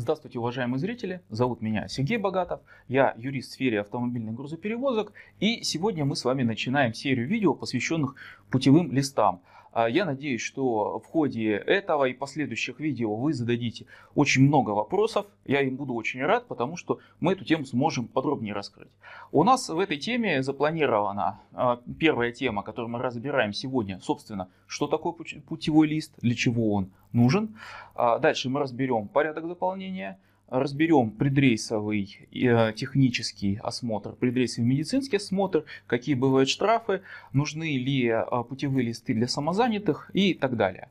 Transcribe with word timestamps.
Здравствуйте, 0.00 0.38
уважаемые 0.38 0.78
зрители! 0.78 1.22
Зовут 1.28 1.60
меня 1.60 1.88
Сергей 1.88 2.18
Богатов, 2.18 2.60
я 2.86 3.14
юрист 3.16 3.50
в 3.50 3.52
сфере 3.54 3.80
автомобильных 3.80 4.32
грузоперевозок, 4.36 5.12
и 5.40 5.64
сегодня 5.64 6.04
мы 6.04 6.14
с 6.14 6.24
вами 6.24 6.44
начинаем 6.44 6.94
серию 6.94 7.26
видео, 7.26 7.52
посвященных 7.52 8.14
путевым 8.48 8.92
листам. 8.92 9.42
А, 9.78 9.88
я 9.88 10.04
надеюсь, 10.04 10.40
что 10.40 10.98
в 10.98 11.06
ходе 11.06 11.52
этого 11.52 12.06
и 12.06 12.12
последующих 12.12 12.80
видео 12.80 13.14
вы 13.14 13.32
зададите 13.32 13.86
очень 14.16 14.42
много 14.42 14.70
вопросов. 14.70 15.26
Я 15.44 15.60
им 15.60 15.76
буду 15.76 15.94
очень 15.94 16.20
рад, 16.20 16.48
потому 16.48 16.76
что 16.76 16.98
мы 17.20 17.34
эту 17.34 17.44
тему 17.44 17.64
сможем 17.64 18.08
подробнее 18.08 18.54
раскрыть. 18.54 18.90
У 19.30 19.44
нас 19.44 19.68
в 19.68 19.78
этой 19.78 19.96
теме 19.96 20.42
запланирована 20.42 21.38
а, 21.52 21.80
первая 22.00 22.32
тема, 22.32 22.64
которую 22.64 22.90
мы 22.90 22.98
разбираем 22.98 23.52
сегодня. 23.52 24.00
Собственно, 24.00 24.48
что 24.66 24.88
такое 24.88 25.12
путевой 25.12 25.86
лист, 25.86 26.12
для 26.22 26.34
чего 26.34 26.72
он 26.72 26.90
нужен. 27.12 27.56
А, 27.94 28.18
дальше 28.18 28.48
мы 28.48 28.58
разберем 28.58 29.06
порядок 29.06 29.46
заполнения 29.46 30.18
разберем 30.50 31.10
предрейсовый 31.10 32.28
э, 32.32 32.72
технический 32.72 33.60
осмотр, 33.62 34.12
предрейсовый 34.12 34.68
медицинский 34.68 35.16
осмотр, 35.16 35.64
какие 35.86 36.14
бывают 36.14 36.48
штрафы, 36.48 37.02
нужны 37.32 37.76
ли 37.76 38.06
э, 38.06 38.24
путевые 38.48 38.86
листы 38.86 39.14
для 39.14 39.28
самозанятых 39.28 40.10
и 40.14 40.34
так 40.34 40.56
далее. 40.56 40.88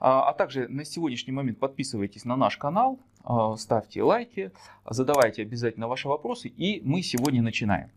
А, 0.00 0.28
а 0.28 0.32
также 0.32 0.68
на 0.68 0.84
сегодняшний 0.84 1.32
момент 1.32 1.58
подписывайтесь 1.58 2.24
на 2.24 2.36
наш 2.36 2.56
канал, 2.56 3.00
э, 3.24 3.56
ставьте 3.58 4.02
лайки, 4.02 4.52
задавайте 4.88 5.42
обязательно 5.42 5.88
ваши 5.88 6.08
вопросы 6.08 6.48
и 6.48 6.80
мы 6.84 7.02
сегодня 7.02 7.42
начинаем. 7.42 7.90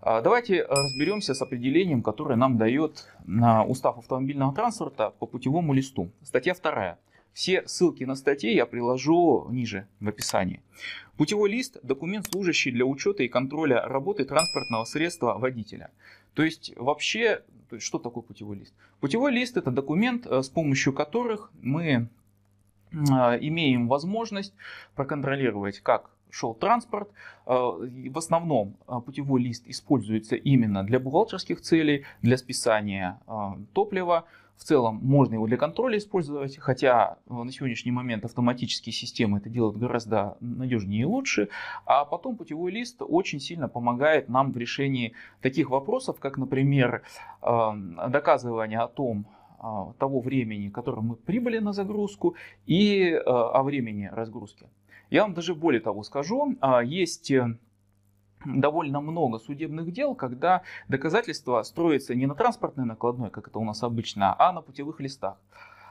А, 0.00 0.20
давайте 0.20 0.62
разберемся 0.62 1.34
с 1.34 1.42
определением, 1.42 2.02
которое 2.02 2.36
нам 2.36 2.56
дает 2.58 3.08
устав 3.66 3.98
автомобильного 3.98 4.54
транспорта 4.54 5.10
по 5.18 5.26
путевому 5.26 5.72
листу. 5.72 6.10
Статья 6.22 6.54
2. 6.54 6.96
Все 7.32 7.66
ссылки 7.66 8.04
на 8.04 8.16
статьи 8.16 8.54
я 8.54 8.66
приложу 8.66 9.46
ниже 9.50 9.86
в 10.00 10.08
описании. 10.08 10.60
Путевой 11.16 11.50
лист– 11.50 11.78
документ, 11.82 12.28
служащий 12.30 12.70
для 12.70 12.84
учета 12.84 13.24
и 13.24 13.28
контроля 13.28 13.82
работы 13.82 14.24
транспортного 14.24 14.84
средства 14.84 15.36
водителя. 15.36 15.90
То 16.34 16.44
есть 16.44 16.72
вообще, 16.76 17.42
то 17.68 17.74
есть, 17.74 17.84
что 17.84 17.98
такое 17.98 18.22
путевой 18.22 18.58
лист? 18.58 18.72
Путевой 19.00 19.32
лист– 19.32 19.56
это 19.56 19.72
документ, 19.72 20.26
э, 20.26 20.42
с 20.42 20.48
помощью 20.48 20.92
которых 20.92 21.50
мы 21.60 22.08
э, 22.92 22.96
имеем 23.40 23.88
возможность 23.88 24.54
проконтролировать, 24.94 25.80
как 25.80 26.10
шел 26.30 26.54
транспорт. 26.54 27.10
Э, 27.46 27.52
в 27.52 28.16
основном 28.16 28.76
путевой 29.04 29.42
лист 29.42 29.64
используется 29.66 30.36
именно 30.36 30.84
для 30.84 31.00
бухгалтерских 31.00 31.60
целей, 31.60 32.04
для 32.22 32.36
списания 32.36 33.18
топлива, 33.72 34.24
в 34.58 34.64
целом 34.64 35.00
можно 35.02 35.34
его 35.34 35.46
для 35.46 35.56
контроля 35.56 35.98
использовать, 35.98 36.58
хотя 36.58 37.18
э, 37.28 37.32
на 37.32 37.50
сегодняшний 37.52 37.92
момент 37.92 38.24
автоматические 38.24 38.92
системы 38.92 39.38
это 39.38 39.48
делают 39.48 39.76
гораздо 39.76 40.36
надежнее 40.40 41.02
и 41.02 41.04
лучше. 41.04 41.48
А 41.86 42.04
потом 42.04 42.36
путевой 42.36 42.72
лист 42.72 43.00
очень 43.00 43.38
сильно 43.38 43.68
помогает 43.68 44.28
нам 44.28 44.52
в 44.52 44.56
решении 44.56 45.14
таких 45.40 45.70
вопросов, 45.70 46.18
как, 46.18 46.38
например, 46.38 47.02
э, 47.40 47.70
доказывание 48.08 48.80
о 48.80 48.88
том, 48.88 49.26
э, 49.62 49.62
того 49.98 50.20
времени, 50.20 50.68
которым 50.70 51.06
мы 51.06 51.16
прибыли 51.16 51.58
на 51.58 51.72
загрузку 51.72 52.34
и 52.66 53.12
о 53.14 53.62
времени 53.62 54.10
разгрузки. 54.12 54.68
Я 55.10 55.22
вам 55.22 55.34
даже 55.34 55.54
более 55.54 55.80
того 55.80 56.02
скажу, 56.02 56.56
есть 56.84 57.32
довольно 58.44 59.00
много 59.00 59.38
судебных 59.38 59.92
дел, 59.92 60.14
когда 60.14 60.62
доказательства 60.88 61.62
строятся 61.62 62.14
не 62.14 62.26
на 62.26 62.34
транспортной 62.34 62.86
накладной, 62.86 63.30
как 63.30 63.48
это 63.48 63.58
у 63.58 63.64
нас 63.64 63.82
обычно, 63.82 64.34
а 64.38 64.52
на 64.52 64.62
путевых 64.62 65.00
листах. 65.00 65.36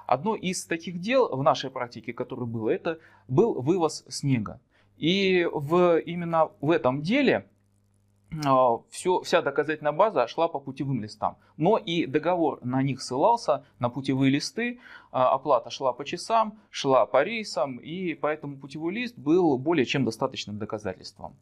Одно 0.05 0.35
из 0.35 0.65
таких 0.65 0.99
дел 1.01 1.27
в 1.35 1.43
нашей 1.43 1.69
практике, 1.69 2.13
которое 2.13 2.45
было, 2.45 2.69
это 2.69 2.99
был 3.27 3.61
вывоз 3.61 4.05
снега. 4.07 4.59
И 4.95 5.47
в, 5.51 5.99
именно 5.99 6.49
в 6.61 6.71
этом 6.71 7.01
деле 7.01 7.45
а, 8.45 8.79
все, 8.89 9.21
вся 9.21 9.41
доказательная 9.41 9.91
база 9.91 10.27
шла 10.27 10.47
по 10.47 10.59
путевым 10.59 11.01
листам. 11.01 11.37
Но 11.55 11.77
и 11.77 12.05
договор 12.05 12.59
на 12.63 12.81
них 12.81 13.01
ссылался, 13.01 13.65
на 13.79 13.89
путевые 13.89 14.31
листы, 14.31 14.79
а, 15.11 15.33
оплата 15.33 15.69
шла 15.69 15.93
по 15.93 16.03
часам, 16.03 16.59
шла 16.69 17.05
по 17.05 17.23
рейсам, 17.23 17.77
и 17.77 18.15
поэтому 18.15 18.57
путевой 18.57 18.93
лист 18.93 19.17
был 19.17 19.57
более 19.57 19.85
чем 19.85 20.03
достаточным 20.05 20.57
доказательством. 20.57 21.35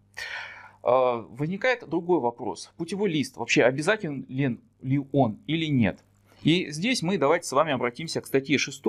А, 0.86 1.26
возникает 1.32 1.90
другой 1.90 2.20
вопрос. 2.20 2.72
Путевой 2.78 3.10
лист 3.10 3.38
вообще 3.38 3.64
обязателен 3.64 4.26
ли 4.30 5.04
он 5.12 5.40
или 5.48 5.66
нет? 5.66 6.04
И 6.44 6.70
здесь 6.70 7.02
мы 7.02 7.18
давайте 7.18 7.48
с 7.48 7.52
вами 7.52 7.74
обратимся 7.74 8.22
к 8.22 8.28
статье 8.28 8.60
6 8.60 8.84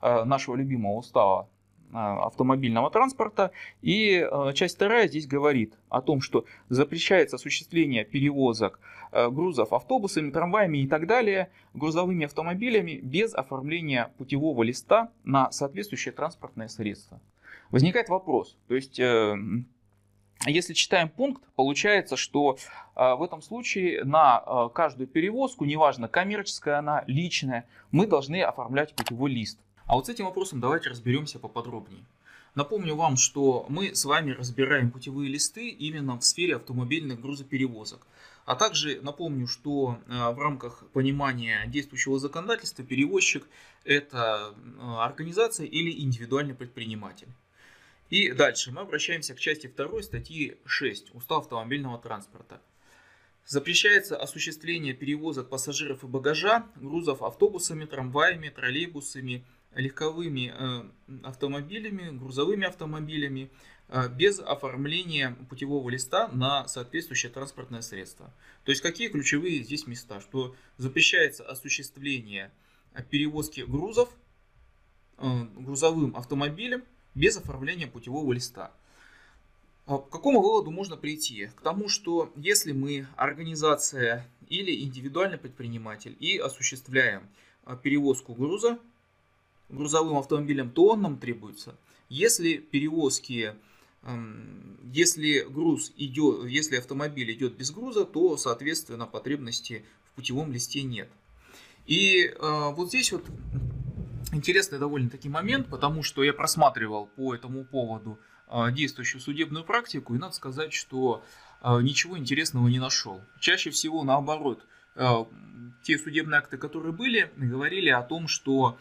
а, 0.00 0.24
нашего 0.24 0.54
любимого 0.54 0.98
устава 0.98 1.48
а, 1.92 2.26
автомобильного 2.28 2.88
транспорта. 2.92 3.50
И 3.82 4.24
часть 4.54 4.76
вторая 4.76 5.08
здесь 5.08 5.26
говорит 5.26 5.74
о 5.88 6.02
том, 6.02 6.20
что 6.20 6.44
запрещается 6.68 7.34
осуществление 7.34 8.04
перевозок 8.04 8.78
грузов 9.12 9.72
автобусами, 9.72 10.30
трамваями 10.30 10.78
и 10.78 10.86
так 10.86 11.08
далее, 11.08 11.50
грузовыми 11.74 12.26
автомобилями 12.26 13.00
без 13.02 13.34
оформления 13.34 14.12
путевого 14.18 14.62
листа 14.62 15.10
на 15.24 15.50
соответствующее 15.50 16.12
транспортное 16.12 16.68
средство. 16.68 17.20
Возникает 17.72 18.08
вопрос, 18.08 18.56
то 18.68 18.76
есть 18.76 19.00
э, 19.00 19.36
если 20.46 20.72
читаем 20.72 21.10
пункт, 21.10 21.42
получается, 21.54 22.16
что 22.16 22.56
э, 22.96 23.14
в 23.14 23.22
этом 23.22 23.42
случае 23.42 24.04
на 24.04 24.42
э, 24.44 24.68
каждую 24.74 25.06
перевозку, 25.06 25.66
неважно 25.66 26.08
коммерческая 26.08 26.78
она, 26.78 27.04
личная, 27.06 27.66
мы 27.90 28.06
должны 28.06 28.42
оформлять 28.42 28.94
путевой 28.94 29.30
лист. 29.30 29.58
А 29.84 29.96
вот 29.96 30.06
с 30.06 30.08
этим 30.08 30.24
вопросом 30.24 30.60
давайте 30.60 30.88
разберемся 30.88 31.38
поподробнее. 31.38 32.04
Напомню 32.54 32.94
вам, 32.96 33.16
что 33.16 33.66
мы 33.68 33.94
с 33.94 34.04
вами 34.06 34.32
разбираем 34.32 34.90
путевые 34.90 35.30
листы 35.30 35.68
именно 35.68 36.18
в 36.18 36.24
сфере 36.24 36.56
автомобильных 36.56 37.20
грузоперевозок. 37.20 38.06
А 38.46 38.56
также 38.56 38.98
напомню, 39.02 39.46
что 39.46 39.98
э, 40.06 40.30
в 40.30 40.38
рамках 40.38 40.84
понимания 40.94 41.66
действующего 41.66 42.18
законодательства 42.18 42.82
перевозчик 42.82 43.46
это 43.84 44.54
организация 44.98 45.66
или 45.66 46.00
индивидуальный 46.00 46.54
предприниматель. 46.54 47.28
И 48.10 48.32
дальше 48.32 48.72
мы 48.72 48.80
обращаемся 48.80 49.34
к 49.34 49.38
части 49.38 49.68
2 49.68 50.02
статьи 50.02 50.58
6 50.66 51.14
Устава 51.14 51.42
автомобильного 51.42 51.96
транспорта. 51.98 52.60
Запрещается 53.46 54.16
осуществление 54.16 54.94
перевозок 54.94 55.48
пассажиров 55.48 56.02
и 56.02 56.06
багажа, 56.08 56.66
грузов 56.76 57.22
автобусами, 57.22 57.84
трамваями, 57.84 58.48
троллейбусами, 58.48 59.44
легковыми 59.74 60.52
э, 60.52 61.18
автомобилями, 61.22 62.16
грузовыми 62.16 62.66
автомобилями 62.66 63.50
э, 63.88 64.08
без 64.08 64.40
оформления 64.40 65.36
путевого 65.48 65.88
листа 65.88 66.28
на 66.28 66.66
соответствующее 66.66 67.30
транспортное 67.30 67.80
средство. 67.80 68.34
То 68.64 68.72
есть 68.72 68.82
какие 68.82 69.08
ключевые 69.08 69.62
здесь 69.62 69.86
места? 69.86 70.20
Что 70.20 70.56
запрещается 70.76 71.44
осуществление 71.44 72.50
перевозки 73.08 73.60
грузов 73.60 74.10
э, 75.18 75.44
грузовым 75.56 76.16
автомобилем 76.16 76.82
без 77.14 77.36
оформления 77.36 77.86
путевого 77.86 78.32
листа. 78.32 78.72
А 79.86 79.98
к 79.98 80.08
какому 80.08 80.40
выводу 80.40 80.70
можно 80.70 80.96
прийти? 80.96 81.46
К 81.56 81.60
тому, 81.62 81.88
что 81.88 82.32
если 82.36 82.72
мы 82.72 83.06
организация 83.16 84.26
или 84.48 84.84
индивидуальный 84.84 85.38
предприниматель 85.38 86.16
и 86.20 86.38
осуществляем 86.38 87.28
а, 87.64 87.76
перевозку 87.76 88.34
груза 88.34 88.78
грузовым 89.70 90.18
автомобилем, 90.18 90.70
то 90.70 90.88
он 90.88 91.02
нам 91.02 91.18
требуется. 91.18 91.76
Если 92.08 92.56
перевозки, 92.56 93.54
если 94.92 95.40
груз 95.48 95.92
идет, 95.96 96.46
если 96.46 96.76
автомобиль 96.76 97.32
идет 97.32 97.54
без 97.56 97.70
груза, 97.70 98.04
то, 98.04 98.36
соответственно, 98.36 99.06
потребности 99.06 99.84
в 100.04 100.12
путевом 100.16 100.52
листе 100.52 100.82
нет. 100.82 101.08
И 101.86 102.32
а, 102.38 102.70
вот 102.70 102.88
здесь 102.88 103.12
вот 103.12 103.24
интересный 104.32 104.78
довольно-таки 104.78 105.28
момент, 105.28 105.68
потому 105.68 106.02
что 106.02 106.22
я 106.22 106.32
просматривал 106.32 107.06
по 107.06 107.34
этому 107.34 107.64
поводу 107.64 108.18
а, 108.46 108.70
действующую 108.70 109.20
судебную 109.20 109.64
практику, 109.64 110.14
и 110.14 110.18
надо 110.18 110.34
сказать, 110.34 110.72
что 110.72 111.24
а, 111.60 111.80
ничего 111.80 112.18
интересного 112.18 112.68
не 112.68 112.78
нашел. 112.78 113.22
Чаще 113.38 113.70
всего 113.70 114.02
наоборот, 114.02 114.66
а, 114.96 115.26
те 115.82 115.98
судебные 115.98 116.38
акты, 116.38 116.58
которые 116.58 116.92
были, 116.92 117.30
говорили 117.36 117.88
о 117.90 118.02
том, 118.02 118.28
что 118.28 118.78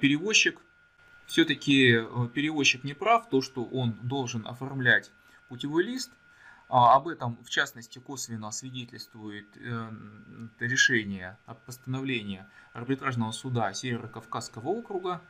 перевозчик, 0.00 0.60
все-таки 1.26 1.98
перевозчик 2.34 2.84
не 2.84 2.92
прав, 2.92 3.28
то, 3.30 3.40
что 3.40 3.64
он 3.64 3.96
должен 4.02 4.46
оформлять 4.46 5.10
путевой 5.48 5.84
лист, 5.84 6.12
об 6.72 7.06
этом, 7.06 7.36
в 7.44 7.50
частности, 7.50 7.98
косвенно 7.98 8.50
свидетельствует 8.50 9.46
э, 9.56 9.90
решение 10.58 11.36
о 11.44 11.52
постановлении 11.52 12.46
арбитражного 12.72 13.32
суда 13.32 13.74
Северо-Кавказского 13.74 14.68
округа. 14.68 15.20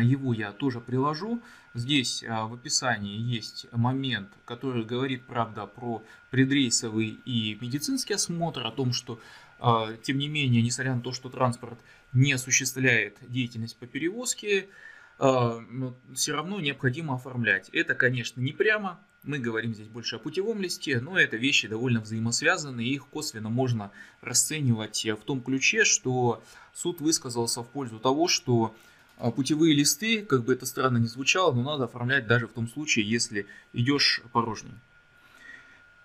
Его 0.00 0.32
я 0.32 0.52
тоже 0.52 0.80
приложу. 0.80 1.42
Здесь 1.74 2.22
а, 2.22 2.46
в 2.46 2.54
описании 2.54 3.18
есть 3.18 3.66
момент, 3.72 4.30
который 4.44 4.84
говорит, 4.84 5.26
правда, 5.26 5.66
про 5.66 6.00
предрейсовый 6.30 7.18
и 7.24 7.58
медицинский 7.60 8.14
осмотр, 8.14 8.64
о 8.64 8.70
том, 8.70 8.92
что, 8.92 9.18
а, 9.58 9.94
тем 9.96 10.18
не 10.18 10.28
менее, 10.28 10.62
несмотря 10.62 10.94
на 10.94 11.00
то, 11.00 11.10
что 11.10 11.28
транспорт 11.28 11.80
не 12.12 12.34
осуществляет 12.34 13.18
деятельность 13.28 13.76
по 13.76 13.86
перевозке, 13.88 14.68
все 15.16 16.32
равно 16.32 16.60
необходимо 16.60 17.14
оформлять. 17.14 17.68
Это, 17.70 17.94
конечно, 17.94 18.40
не 18.40 18.52
прямо, 18.52 19.00
мы 19.24 19.38
говорим 19.38 19.74
здесь 19.74 19.88
больше 19.88 20.16
о 20.16 20.18
путевом 20.18 20.60
листе, 20.60 21.00
но 21.00 21.18
это 21.18 21.36
вещи 21.36 21.66
довольно 21.68 22.00
взаимосвязаны, 22.00 22.84
и 22.84 22.94
их 22.94 23.06
косвенно 23.06 23.48
можно 23.48 23.90
расценивать 24.20 25.04
в 25.04 25.24
том 25.24 25.42
ключе, 25.42 25.84
что 25.84 26.42
суд 26.72 27.00
высказался 27.00 27.62
в 27.62 27.68
пользу 27.68 27.98
того, 27.98 28.28
что 28.28 28.74
а, 29.16 29.30
путевые 29.30 29.74
листы, 29.74 30.22
как 30.22 30.44
бы 30.44 30.52
это 30.52 30.66
странно 30.66 30.98
ни 30.98 31.06
звучало, 31.06 31.52
но 31.52 31.62
надо 31.62 31.84
оформлять 31.84 32.26
даже 32.26 32.46
в 32.46 32.52
том 32.52 32.68
случае, 32.68 33.08
если 33.08 33.46
идешь 33.72 34.22
порожним. 34.32 34.80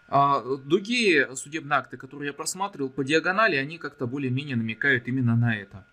А 0.08 0.42
другие 0.58 1.36
судебные 1.36 1.78
акты, 1.78 1.98
которые 1.98 2.28
я 2.28 2.34
просматривал 2.34 2.90
по 2.90 3.04
диагонали, 3.04 3.56
они 3.58 3.78
как-то 3.78 4.08
более-менее 4.08 4.56
намекают 4.56 5.08
именно 5.08 5.36
на 5.36 5.56
это. 5.56 5.86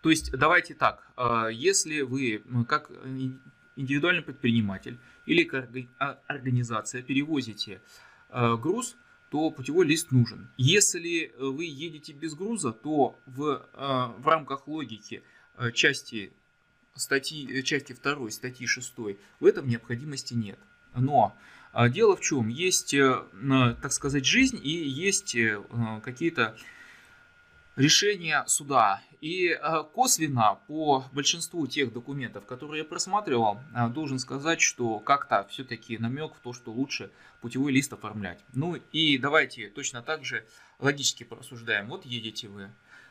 То 0.00 0.10
есть 0.10 0.32
давайте 0.32 0.74
так, 0.74 1.08
если 1.52 2.00
вы 2.00 2.42
ну, 2.46 2.64
как 2.64 2.90
индивидуальный 3.76 4.22
предприниматель 4.22 4.98
или 5.26 5.44
как 5.44 5.68
организация 6.26 7.02
перевозите 7.02 7.80
груз, 8.30 8.96
то 9.30 9.50
путевой 9.50 9.86
лист 9.86 10.12
нужен. 10.12 10.48
Если 10.56 11.32
вы 11.38 11.64
едете 11.64 12.12
без 12.12 12.34
груза, 12.34 12.72
то 12.72 13.18
в, 13.26 13.66
в 14.18 14.26
рамках 14.26 14.66
логики– 14.68 15.22
Э, 15.58 15.72
части 15.72 16.32
статьи, 16.94 17.48
э, 17.50 17.62
части 17.62 17.94
2 17.94 18.30
статьи 18.30 18.66
6 18.66 18.94
в 19.40 19.46
этом 19.46 19.68
необходимости 19.68 20.34
нет. 20.34 20.58
Но 20.94 21.34
а, 21.72 21.88
дело 21.88 22.16
в 22.16 22.20
чем? 22.20 22.48
Есть, 22.48 22.94
э, 22.94 23.22
так 23.82 23.92
сказать, 23.92 24.24
жизнь 24.24 24.60
и 24.62 24.70
есть 24.70 25.36
какие-то 26.02 26.56
решения 27.76 28.44
суда. 28.46 29.02
И 29.20 29.58
косвенно 29.94 30.58
по 30.66 31.04
большинству 31.12 31.66
тех 31.66 31.92
документов, 31.92 32.44
которые 32.44 32.80
я 32.80 32.84
просматривал, 32.84 33.58
должен 33.90 34.18
сказать, 34.18 34.60
что 34.60 34.98
как-то 34.98 35.46
все-таки 35.50 35.96
намек 35.98 36.34
в 36.34 36.40
то, 36.40 36.52
что 36.52 36.70
лучше 36.70 37.10
путевой 37.40 37.72
лист 37.72 37.92
оформлять. 37.92 38.38
Ну 38.52 38.76
и 38.92 39.18
давайте 39.18 39.68
точно 39.68 40.02
так 40.02 40.24
же 40.24 40.44
логически 40.78 41.24
порассуждаем. 41.24 41.88
Вот 41.88 42.04
едете 42.04 42.48
вы, 42.48 42.70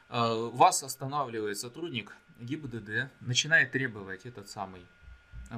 вас 0.10 0.84
останавливает 0.84 1.58
сотрудник 1.58 2.16
ГИБДД 2.40 3.10
начинает 3.22 3.72
требовать 3.72 4.26
этот 4.26 4.48
самый 4.48 4.86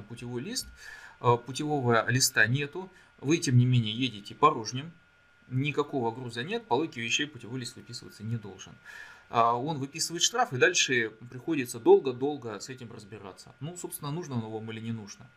путевой 0.08 0.42
лист, 0.42 0.66
путевого 1.46 2.08
листа 2.10 2.46
нету, 2.46 2.90
вы 3.20 3.36
тем 3.36 3.58
не 3.58 3.66
менее 3.66 3.92
едете 3.92 4.34
порожним, 4.34 4.92
никакого 5.48 6.10
груза 6.10 6.42
нет, 6.42 6.66
по 6.66 6.74
логике 6.74 7.00
вещей 7.00 7.26
путевой 7.26 7.60
лист 7.60 7.76
выписываться 7.76 8.22
не 8.22 8.36
должен. 8.36 8.72
А, 9.30 9.54
он 9.54 9.78
выписывает 9.78 10.22
штраф, 10.22 10.52
и 10.52 10.58
дальше 10.58 11.10
приходится 11.30 11.78
долго-долго 11.78 12.58
с 12.58 12.68
этим 12.68 12.92
разбираться. 12.92 13.54
Ну, 13.60 13.76
собственно, 13.76 14.10
нужно 14.10 14.36
оно 14.36 14.50
вам 14.50 14.70
или 14.70 14.80
не 14.80 14.92
нужно. 14.92 15.30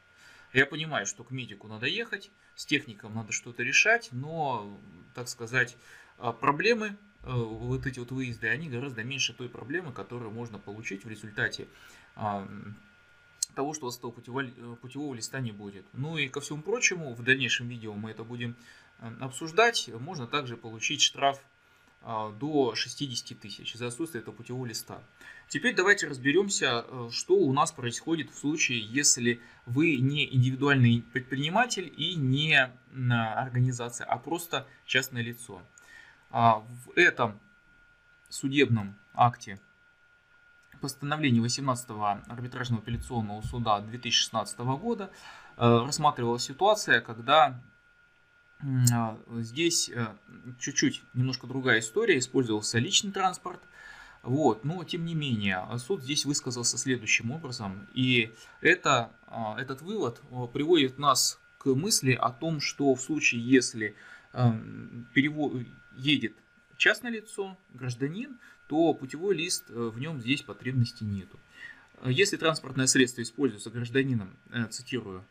Я 0.53 0.65
понимаю, 0.65 1.05
что 1.05 1.23
к 1.23 1.31
медику 1.31 1.67
надо 1.67 1.87
ехать, 1.87 2.29
с 2.55 2.65
техником 2.65 3.15
надо 3.15 3.31
что-то 3.31 3.63
решать, 3.63 4.09
но, 4.11 4.77
так 5.13 5.29
сказать, 5.29 5.77
проблемы 6.41 6.97
Э, 7.23 7.33
вот 7.33 7.85
эти 7.85 7.99
вот 7.99 8.11
выезды, 8.11 8.47
они 8.47 8.69
гораздо 8.69 9.03
меньше 9.03 9.33
той 9.33 9.49
проблемы, 9.49 9.91
которую 9.91 10.31
можно 10.31 10.57
получить 10.57 11.05
в 11.05 11.09
результате 11.09 11.67
того, 13.55 13.73
что 13.73 13.85
у 13.85 13.89
вас 13.89 13.97
этого 13.97 14.11
путевого, 14.11 14.43
э, 14.43 14.75
путевого 14.81 15.13
листа 15.13 15.39
не 15.39 15.51
будет. 15.51 15.85
Ну 15.93 16.17
и 16.17 16.27
ко 16.27 16.41
всему 16.41 16.61
прочему, 16.61 17.13
в 17.13 17.23
дальнейшем 17.23 17.67
видео 17.67 17.93
мы 17.93 18.11
это 18.11 18.23
будем 18.23 18.55
обсуждать. 19.19 19.89
Можно 19.99 20.27
также 20.27 20.57
получить 20.57 21.01
штраф 21.01 21.39
а, 22.03 22.31
до 22.31 22.75
60 22.75 23.39
тысяч 23.39 23.73
за 23.73 23.87
отсутствие 23.87 24.21
этого 24.21 24.33
путевого 24.33 24.65
листа. 24.65 25.01
Теперь 25.47 25.75
давайте 25.75 26.07
разберемся, 26.07 26.85
что 27.11 27.35
у 27.35 27.51
нас 27.51 27.71
происходит 27.71 28.31
в 28.31 28.37
случае, 28.37 28.79
если 28.79 29.41
вы 29.65 29.97
не 29.97 30.33
индивидуальный 30.33 31.03
предприниматель 31.13 31.93
и 31.97 32.15
не 32.15 32.71
организация, 32.93 34.05
а 34.05 34.17
просто 34.17 34.65
частное 34.85 35.21
лицо. 35.21 35.61
А 36.29 36.59
в 36.59 36.91
этом 36.95 37.37
судебном 38.29 38.95
акте 39.13 39.59
постановления 40.81 41.39
18-го 41.39 42.03
арбитражного 42.31 42.81
апелляционного 42.81 43.41
суда 43.41 43.79
2016 43.79 44.59
года 44.59 45.11
э, 45.57 45.83
рассматривалась 45.85 46.43
ситуация, 46.43 47.01
когда 47.01 47.49
э, 47.49 47.53
здесь 49.39 49.89
э, 49.89 50.07
чуть-чуть 50.59 51.03
немножко 51.13 51.47
другая 51.47 51.79
история, 51.79 52.17
использовался 52.17 52.79
личный 52.79 53.11
транспорт, 53.11 53.61
вот, 54.23 54.63
но 54.63 54.83
тем 54.83 55.05
не 55.05 55.15
менее, 55.15 55.65
суд 55.79 56.03
здесь 56.03 56.25
высказался 56.25 56.77
следующим 56.77 57.31
образом, 57.31 57.87
и 57.95 58.31
это, 58.61 59.11
этот 59.57 59.81
вывод 59.81 60.21
приводит 60.53 60.99
нас 60.99 61.39
к 61.57 61.65
мысли 61.73 62.13
о 62.13 62.29
том, 62.29 62.59
что 62.61 62.93
в 62.93 63.01
случае, 63.01 63.41
если 63.41 63.95
перевод, 65.13 65.65
едет 65.97 66.33
частное 66.77 67.11
лицо, 67.11 67.57
гражданин, 67.73 68.37
то 68.67 68.93
путевой 68.93 69.35
лист 69.35 69.65
э, 69.69 69.73
в 69.73 69.99
нем 69.99 70.19
здесь 70.19 70.41
потребности 70.41 71.03
нету. 71.03 71.39
Если 72.03 72.37
транспортное 72.37 72.87
средство 72.87 73.21
используется 73.21 73.69
гражданином, 73.69 74.35
э, 74.49 74.65
цитирую 74.67 75.23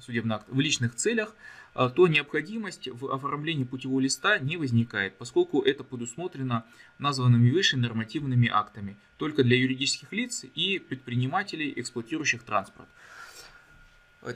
судебный 0.00 0.36
акт, 0.36 0.46
в 0.48 0.60
личных 0.60 0.94
целях, 0.94 1.34
э, 1.74 1.90
то 1.94 2.08
необходимость 2.08 2.88
в 2.88 3.12
оформлении 3.12 3.64
путевого 3.64 4.00
листа 4.00 4.38
не 4.38 4.56
возникает, 4.56 5.16
поскольку 5.18 5.62
это 5.62 5.84
предусмотрено 5.84 6.64
названными 6.98 7.50
выше 7.50 7.76
нормативными 7.76 8.48
актами, 8.48 8.96
только 9.18 9.42
для 9.42 9.56
юридических 9.56 10.12
лиц 10.12 10.44
и 10.54 10.78
предпринимателей, 10.78 11.72
эксплуатирующих 11.76 12.42
транспорт. 12.42 12.88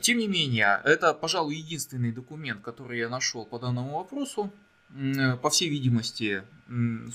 Тем 0.00 0.18
не 0.18 0.28
менее, 0.28 0.80
это, 0.84 1.14
пожалуй, 1.14 1.56
единственный 1.56 2.12
документ, 2.12 2.62
который 2.62 2.98
я 2.98 3.08
нашел 3.08 3.44
по 3.44 3.58
данному 3.58 3.98
вопросу. 3.98 4.52
Э, 4.94 5.36
по 5.36 5.50
всей 5.50 5.68
видимости, 5.68 6.42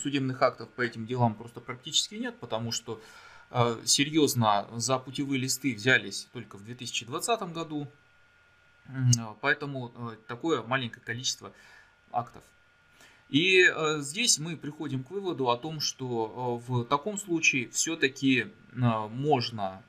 судебных 0.01 0.41
актов 0.41 0.69
по 0.69 0.81
этим 0.81 1.05
делам 1.05 1.35
просто 1.35 1.59
практически 1.61 2.15
нет, 2.15 2.35
потому 2.39 2.71
что 2.71 3.01
э, 3.51 3.77
серьезно 3.85 4.67
за 4.75 4.97
путевые 4.97 5.39
листы 5.39 5.75
взялись 5.75 6.27
только 6.33 6.57
в 6.57 6.63
2020 6.63 7.53
году, 7.53 7.87
поэтому 9.41 9.91
э, 9.95 10.15
такое 10.27 10.61
маленькое 10.63 11.03
количество 11.03 11.51
актов. 12.11 12.43
И 13.29 13.65
здесь 13.99 14.37
мы 14.37 14.55
приходим 14.55 15.03
к 15.03 15.09
выводу 15.09 15.49
о 15.49 15.57
том, 15.57 15.79
что 15.79 16.61
в 16.67 16.85
таком 16.85 17.17
случае 17.17 17.67
все-таки 17.69 18.47
можно 18.71 19.81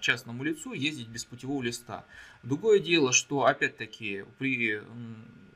частному 0.00 0.44
лицу 0.44 0.74
ездить 0.74 1.08
без 1.08 1.24
путевого 1.24 1.60
листа. 1.60 2.04
Другое 2.44 2.78
дело, 2.78 3.12
что 3.12 3.46
опять-таки 3.46 4.24
при 4.38 4.80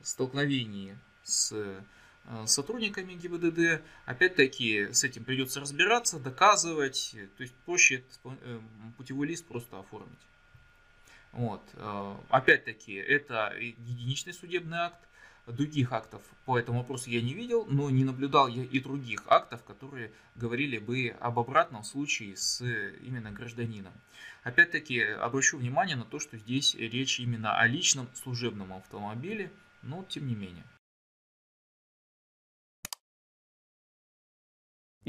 столкновении 0.03 0.97
с 1.23 1.51
э, 1.53 2.45
сотрудниками 2.45 3.13
ГИБДД. 3.13 3.81
Опять-таки 4.05 4.91
с 4.91 5.03
этим 5.03 5.23
придется 5.23 5.59
разбираться, 5.59 6.19
доказывать. 6.19 7.15
То 7.37 7.43
есть 7.43 7.53
проще 7.65 8.03
э, 8.23 8.59
путевой 8.97 9.27
лист 9.27 9.45
просто 9.45 9.79
оформить. 9.79 10.09
Вот. 11.31 11.61
Э, 11.73 12.15
опять-таки 12.29 12.93
это 12.93 13.53
единичный 13.59 14.33
судебный 14.33 14.77
акт. 14.77 14.99
Других 15.47 15.93
актов 15.93 16.21
по 16.45 16.59
этому 16.59 16.79
вопросу 16.79 17.09
я 17.09 17.21
не 17.21 17.33
видел, 17.33 17.65
но 17.65 17.89
не 17.89 18.03
наблюдал 18.03 18.47
я 18.47 18.63
и 18.63 18.79
других 18.79 19.23
актов, 19.25 19.63
которые 19.63 20.11
говорили 20.35 20.77
бы 20.77 21.15
об 21.19 21.39
обратном 21.39 21.83
случае 21.83 22.37
с 22.37 22.61
именно 23.01 23.31
гражданином. 23.31 23.93
Опять-таки 24.43 25.01
обращу 25.01 25.57
внимание 25.57 25.95
на 25.95 26.05
то, 26.05 26.19
что 26.19 26.37
здесь 26.37 26.75
речь 26.75 27.19
именно 27.19 27.57
о 27.57 27.65
личном 27.65 28.07
служебном 28.13 28.73
автомобиле, 28.73 29.51
но 29.81 30.05
тем 30.07 30.27
не 30.27 30.35
менее. 30.35 30.65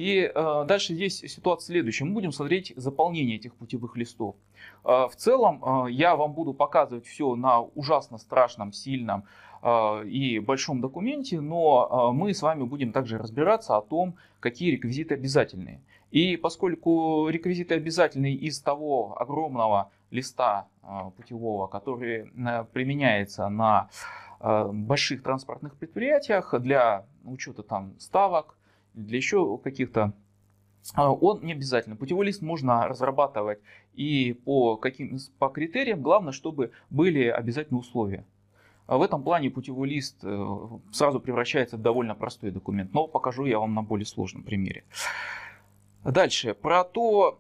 И 0.01 0.33
э, 0.35 0.65
дальше 0.67 0.95
здесь 0.95 1.19
ситуация 1.19 1.75
следующая. 1.75 2.07
Мы 2.07 2.15
будем 2.15 2.33
смотреть 2.33 2.73
заполнение 2.75 3.37
этих 3.37 3.55
путевых 3.55 3.99
листов. 3.99 4.35
Э, 4.83 5.09
в 5.09 5.15
целом 5.15 5.63
э, 5.63 5.91
я 5.91 6.17
вам 6.17 6.33
буду 6.33 6.55
показывать 6.55 7.05
все 7.05 7.37
на 7.37 7.61
ужасно 7.61 8.17
страшном, 8.17 8.73
сильном 8.73 9.25
э, 9.63 10.07
и 10.07 10.39
большом 10.39 10.81
документе, 10.81 11.43
но 11.43 12.11
э, 12.13 12.17
мы 12.17 12.33
с 12.33 12.41
вами 12.41 12.63
будем 12.63 12.93
также 12.93 13.19
разбираться 13.19 13.77
о 13.77 13.83
том, 13.83 14.15
какие 14.41 14.71
реквизиты 14.71 15.17
обязательные. 15.17 15.83
И 16.11 16.39
поскольку 16.39 17.29
реквизиты 17.29 17.75
обязательные 17.75 18.37
из 18.37 18.59
того 18.59 19.21
огромного 19.21 19.91
листа 20.11 20.67
э, 20.83 21.11
путевого, 21.15 21.67
который 21.67 22.33
э, 22.35 22.65
применяется 22.73 23.51
на 23.51 23.91
э, 24.41 24.67
больших 24.73 25.23
транспортных 25.23 25.77
предприятиях 25.77 26.55
для 26.59 27.05
учета 27.27 27.63
там 27.63 27.93
ставок, 27.99 28.57
для 29.07 29.17
еще 29.17 29.59
каких-то 29.59 30.13
а, 30.95 31.13
он 31.13 31.43
не 31.43 31.53
обязательно. 31.53 31.97
Путевой 31.97 32.27
лист 32.27 32.43
можно 32.43 32.89
разрабатывать 32.89 33.61
и 33.93 34.33
по, 34.45 34.77
каким, 34.77 35.19
по 35.39 35.49
критериям. 35.49 36.03
Главное, 36.03 36.33
чтобы 36.33 36.73
были 36.89 37.25
обязательные 37.25 37.81
условия. 37.81 38.25
А 38.87 38.99
в 38.99 39.03
этом 39.03 39.23
плане 39.23 39.51
путевой 39.51 39.89
лист 39.89 40.19
э, 40.25 40.69
сразу 40.91 41.21
превращается 41.21 41.77
в 41.77 41.83
довольно 41.83 42.15
простой 42.15 42.51
документ. 42.51 42.93
Но 42.93 43.07
покажу 43.07 43.45
я 43.45 43.59
вам 43.59 43.75
на 43.75 43.83
более 43.83 44.07
сложном 44.07 44.43
примере. 44.43 44.85
Дальше, 46.05 46.55
про 46.55 46.85
то, 46.85 47.39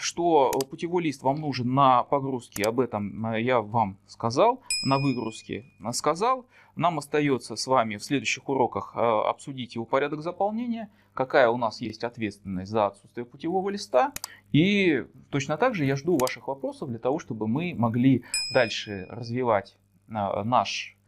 что 0.00 0.50
путевой 0.70 1.04
лист 1.04 1.22
вам 1.22 1.40
нужен 1.40 1.72
на 1.72 2.02
погрузке, 2.02 2.62
об 2.64 2.80
этом 2.80 3.34
я 3.36 3.60
вам 3.62 3.96
сказал, 4.06 4.60
на 4.84 4.98
выгрузке 4.98 5.64
сказал. 5.92 6.44
Нам 6.76 6.98
остается 6.98 7.56
с 7.56 7.66
вами 7.66 7.96
в 7.96 8.04
следующих 8.04 8.50
уроках 8.50 8.94
обсудить 8.94 9.76
его 9.76 9.86
порядок 9.86 10.20
заполнения, 10.20 10.90
какая 11.14 11.48
у 11.48 11.56
нас 11.56 11.80
есть 11.80 12.04
ответственность 12.04 12.70
за 12.70 12.88
отсутствие 12.88 13.24
путевого 13.24 13.70
листа. 13.70 14.12
И 14.52 15.06
точно 15.30 15.56
так 15.56 15.74
же 15.74 15.86
я 15.86 15.96
жду 15.96 16.18
ваших 16.18 16.48
вопросов 16.48 16.90
для 16.90 16.98
того, 16.98 17.18
чтобы 17.18 17.48
мы 17.48 17.74
могли 17.74 18.24
дальше 18.52 19.06
развивать 19.08 19.78
наш 20.06 20.98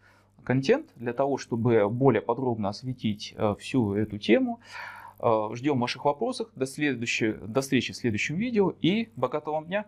контент, 0.42 0.86
для 0.96 1.12
того, 1.12 1.36
чтобы 1.36 1.86
более 1.90 2.22
подробно 2.22 2.70
осветить 2.70 3.34
всю 3.58 3.92
эту 3.92 4.16
тему. 4.16 4.60
Э, 5.20 5.50
ждем 5.54 5.80
ваших 5.80 6.04
вопросов. 6.04 6.48
До, 6.54 6.66
следующей, 6.66 7.32
до 7.32 7.60
встречи 7.60 7.92
в 7.92 7.96
следующем 7.96 8.36
видео 8.36 8.70
и 8.80 9.10
богатого 9.16 9.54
вам 9.54 9.66
дня! 9.66 9.86